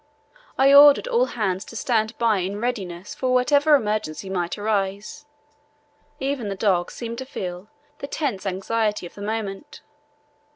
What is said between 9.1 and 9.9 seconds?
the moment.